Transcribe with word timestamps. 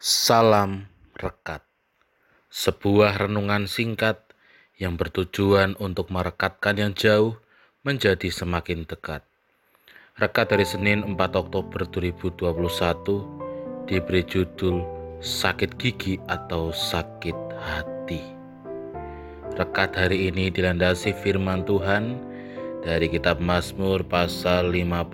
Salam 0.00 0.88
Rekat 1.12 1.60
Sebuah 2.48 3.20
renungan 3.20 3.68
singkat 3.68 4.32
yang 4.80 4.96
bertujuan 4.96 5.76
untuk 5.76 6.08
merekatkan 6.08 6.80
yang 6.80 6.96
jauh 6.96 7.36
menjadi 7.84 8.32
semakin 8.32 8.88
dekat. 8.88 9.20
Rekat 10.16 10.56
dari 10.56 10.64
Senin 10.64 11.04
4 11.04 11.20
Oktober 11.36 11.84
2021 11.84 12.48
diberi 13.92 14.24
judul 14.24 14.80
Sakit 15.20 15.76
Gigi 15.76 16.16
atau 16.32 16.72
Sakit 16.72 17.36
Hati. 17.60 18.24
Rekat 19.52 20.00
hari 20.00 20.32
ini 20.32 20.48
dilandasi 20.48 21.12
firman 21.12 21.68
Tuhan 21.68 22.16
dari 22.80 23.04
kitab 23.12 23.36
Mazmur 23.36 24.00
pasal 24.08 24.72
55 24.72 25.12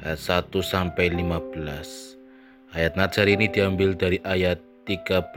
ayat 0.00 0.16
1 0.16 0.56
sampai 0.56 1.12
15 1.12 2.17
Ayat 2.68 3.00
Najar 3.00 3.24
ini 3.24 3.48
diambil 3.48 3.96
dari 3.96 4.20
ayat 4.28 4.60
13 4.84 5.32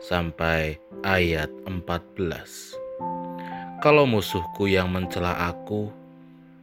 sampai 0.00 0.80
ayat 1.04 1.52
14. 1.68 3.84
Kalau 3.84 4.08
musuhku 4.08 4.64
yang 4.64 4.88
mencela 4.88 5.52
aku, 5.52 5.92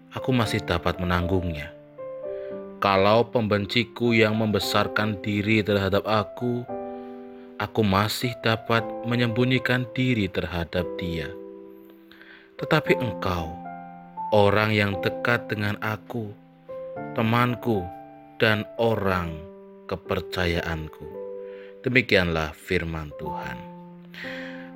aku 0.10 0.30
masih 0.34 0.58
dapat 0.66 0.98
menanggungnya. 0.98 1.70
Kalau 2.82 3.30
pembenciku 3.30 4.18
yang 4.18 4.34
membesarkan 4.42 5.22
diri 5.22 5.62
terhadap 5.62 6.02
aku, 6.10 6.66
aku 7.62 7.82
masih 7.86 8.34
dapat 8.42 8.82
menyembunyikan 9.06 9.86
diri 9.94 10.34
terhadap 10.34 10.90
dia. 10.98 11.30
Tetapi 12.58 12.98
engkau, 12.98 13.54
orang 14.34 14.74
yang 14.74 14.98
dekat 15.06 15.46
dengan 15.46 15.78
aku, 15.78 16.34
temanku, 17.14 17.86
dan 18.44 18.68
orang 18.76 19.40
kepercayaanku. 19.88 21.08
Demikianlah 21.80 22.52
firman 22.52 23.08
Tuhan. 23.16 23.56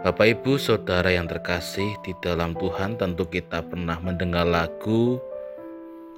Bapak 0.07 0.39
Ibu 0.39 0.55
Saudara 0.55 1.11
yang 1.11 1.27
terkasih 1.27 1.99
di 1.99 2.15
dalam 2.23 2.55
Tuhan 2.55 2.95
tentu 2.95 3.27
kita 3.27 3.59
pernah 3.67 3.99
mendengar 3.99 4.47
lagu 4.47 5.19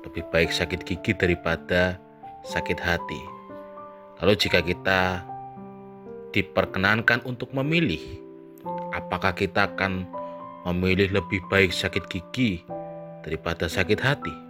lebih 0.05 0.29
baik 0.29 0.53
sakit 0.53 0.85
gigi 0.85 1.17
daripada 1.17 1.97
sakit 2.45 2.77
hati. 2.77 3.21
Lalu 4.21 4.33
jika 4.37 4.61
kita 4.61 5.25
diperkenankan 6.29 7.25
untuk 7.25 7.49
memilih 7.57 8.21
apakah 8.93 9.33
kita 9.33 9.73
akan 9.73 10.05
memilih 10.69 11.17
lebih 11.17 11.41
baik 11.49 11.73
sakit 11.73 12.13
gigi 12.13 12.61
daripada 13.25 13.65
sakit 13.65 13.97
hati? 13.97 14.48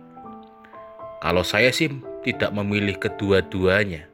Kalau 1.20 1.44
saya 1.44 1.68
sih 1.76 1.92
tidak 2.24 2.56
memilih 2.56 2.96
kedua-duanya, 2.96 4.08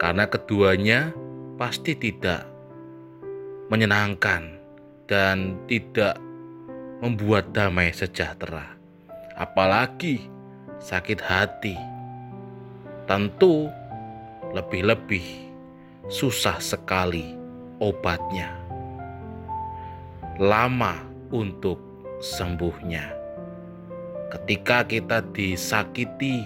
karena 0.00 0.24
keduanya 0.24 1.12
pasti 1.60 1.92
tidak 1.92 2.48
menyenangkan 3.68 4.56
dan 5.04 5.60
tidak 5.68 6.16
membuat 7.04 7.52
damai 7.52 7.92
sejahtera, 7.92 8.72
apalagi 9.36 10.32
sakit 10.80 11.20
hati. 11.20 11.76
Tentu 13.04 13.68
lebih-lebih 14.56 15.52
susah 16.08 16.56
sekali 16.56 17.36
obatnya, 17.84 18.48
lama 20.40 21.04
untuk 21.28 21.76
sembuhnya 22.24 23.21
ketika 24.32 24.80
kita 24.88 25.20
disakiti 25.36 26.40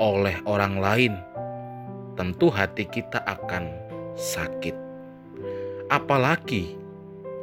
oleh 0.00 0.40
orang 0.48 0.80
lain, 0.80 1.14
tentu 2.16 2.48
hati 2.48 2.88
kita 2.88 3.20
akan 3.28 3.68
sakit. 4.16 4.72
Apalagi 5.92 6.80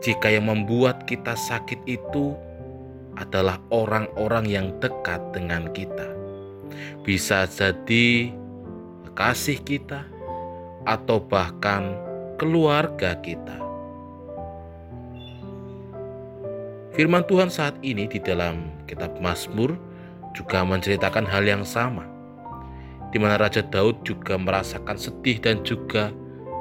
jika 0.02 0.34
yang 0.34 0.50
membuat 0.50 1.06
kita 1.06 1.38
sakit 1.38 1.78
itu 1.86 2.34
adalah 3.22 3.62
orang-orang 3.70 4.50
yang 4.50 4.68
dekat 4.82 5.22
dengan 5.30 5.70
kita. 5.78 6.10
Bisa 7.06 7.46
jadi 7.46 8.34
kasih 9.14 9.62
kita 9.62 10.02
atau 10.90 11.22
bahkan 11.22 11.94
keluarga 12.42 13.14
kita. 13.22 13.71
Firman 17.02 17.26
Tuhan 17.26 17.50
saat 17.50 17.82
ini 17.82 18.06
di 18.06 18.22
dalam 18.22 18.70
kitab 18.86 19.18
Mazmur 19.18 19.74
juga 20.38 20.62
menceritakan 20.62 21.26
hal 21.26 21.50
yang 21.50 21.66
sama, 21.66 22.06
di 23.10 23.18
mana 23.18 23.42
Raja 23.42 23.66
Daud 23.66 24.06
juga 24.06 24.38
merasakan 24.38 25.02
sedih 25.02 25.42
dan 25.42 25.66
juga 25.66 26.14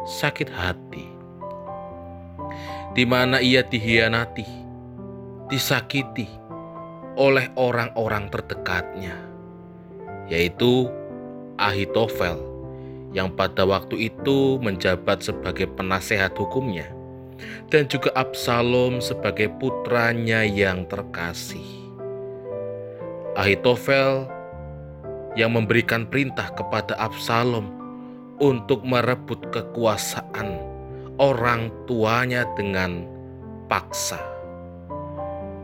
sakit 0.08 0.48
hati, 0.48 1.04
di 2.96 3.04
mana 3.04 3.44
ia 3.44 3.60
dihianati, 3.60 4.48
disakiti 5.52 6.24
oleh 7.20 7.52
orang-orang 7.60 8.32
terdekatnya, 8.32 9.20
yaitu 10.24 10.88
Ahitofel 11.60 12.40
yang 13.12 13.28
pada 13.28 13.68
waktu 13.68 14.08
itu 14.08 14.56
menjabat 14.64 15.20
sebagai 15.20 15.68
penasehat 15.76 16.32
hukumnya 16.32 16.88
dan 17.70 17.86
juga 17.86 18.10
Absalom 18.18 18.98
sebagai 18.98 19.46
putranya 19.62 20.42
yang 20.42 20.84
terkasih. 20.90 21.64
Ahitofel 23.38 24.26
yang 25.38 25.54
memberikan 25.54 26.04
perintah 26.10 26.50
kepada 26.58 26.98
Absalom 26.98 27.70
untuk 28.42 28.82
merebut 28.82 29.38
kekuasaan 29.54 30.58
orang 31.22 31.70
tuanya 31.86 32.42
dengan 32.58 33.06
paksa. 33.70 34.18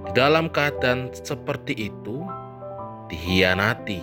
Di 0.07 0.15
dalam 0.15 0.47
keadaan 0.47 1.11
seperti 1.11 1.91
itu, 1.91 2.23
dihianati 3.11 3.99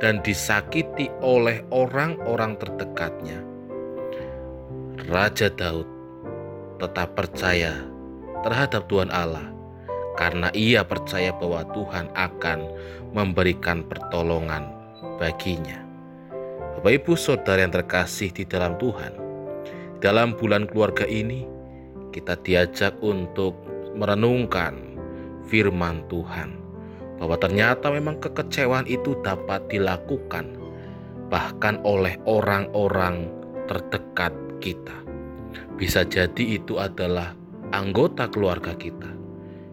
dan 0.00 0.24
disakiti 0.24 1.12
oleh 1.20 1.60
orang-orang 1.68 2.56
terdekatnya. 2.56 3.44
Raja 5.04 5.52
Daud 5.52 5.93
tetap 6.84 7.16
percaya 7.16 7.72
terhadap 8.44 8.84
Tuhan 8.92 9.08
Allah 9.08 9.48
karena 10.20 10.52
ia 10.52 10.84
percaya 10.84 11.32
bahwa 11.32 11.64
Tuhan 11.72 12.12
akan 12.12 12.58
memberikan 13.16 13.82
pertolongan 13.88 14.68
baginya. 15.16 15.80
Bapak 16.76 16.92
Ibu 17.00 17.16
Saudara 17.16 17.64
yang 17.64 17.72
terkasih 17.72 18.30
di 18.30 18.44
dalam 18.44 18.76
Tuhan, 18.76 19.16
dalam 20.04 20.36
bulan 20.36 20.68
keluarga 20.68 21.08
ini 21.08 21.48
kita 22.12 22.36
diajak 22.44 22.94
untuk 23.00 23.56
merenungkan 23.96 24.98
firman 25.48 26.04
Tuhan 26.12 26.60
bahwa 27.16 27.40
ternyata 27.40 27.88
memang 27.88 28.20
kekecewaan 28.20 28.84
itu 28.84 29.16
dapat 29.24 29.64
dilakukan 29.72 30.60
bahkan 31.32 31.80
oleh 31.82 32.20
orang-orang 32.28 33.32
terdekat 33.64 34.34
kita. 34.60 35.03
Bisa 35.74 36.06
jadi 36.06 36.54
itu 36.54 36.78
adalah 36.78 37.34
anggota 37.74 38.30
keluarga 38.30 38.78
kita, 38.78 39.10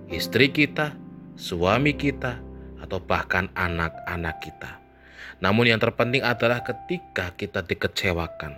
istri 0.10 0.50
kita, 0.50 0.98
suami 1.38 1.94
kita, 1.94 2.42
atau 2.82 2.98
bahkan 2.98 3.46
anak-anak 3.54 4.42
kita. 4.42 4.82
Namun 5.46 5.70
yang 5.70 5.78
terpenting 5.78 6.26
adalah 6.26 6.66
ketika 6.66 7.30
kita 7.38 7.62
dikecewakan. 7.62 8.58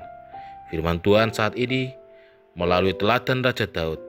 Firman 0.72 1.04
Tuhan 1.04 1.36
saat 1.36 1.60
ini 1.60 1.92
melalui 2.56 2.96
teladan 2.96 3.44
Raja 3.44 3.68
Daud, 3.68 4.00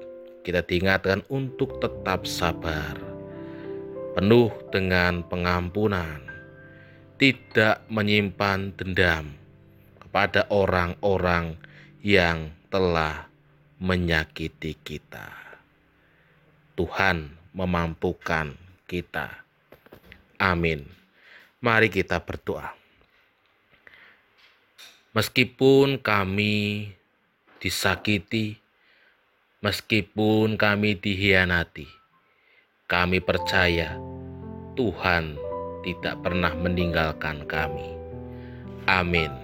kita 0.46 0.62
diingatkan 0.62 1.26
untuk 1.26 1.82
tetap 1.82 2.30
sabar, 2.30 2.94
penuh 4.14 4.54
dengan 4.70 5.26
pengampunan, 5.26 6.22
tidak 7.18 7.82
menyimpan 7.90 8.70
dendam 8.78 9.34
kepada 9.98 10.46
orang-orang 10.54 11.58
yang 12.04 12.54
telah 12.68 13.33
menyakiti 13.84 14.80
kita. 14.80 15.28
Tuhan 16.72 17.36
memampukan 17.52 18.56
kita. 18.88 19.44
Amin. 20.40 20.88
Mari 21.60 21.92
kita 21.92 22.16
berdoa. 22.24 22.72
Meskipun 25.12 26.00
kami 26.00 26.88
disakiti, 27.60 28.56
meskipun 29.60 30.56
kami 30.56 30.96
dihianati, 30.96 31.86
kami 32.88 33.20
percaya 33.20 34.00
Tuhan 34.80 35.36
tidak 35.84 36.24
pernah 36.24 36.56
meninggalkan 36.56 37.44
kami. 37.44 37.84
Amin. 38.88 39.43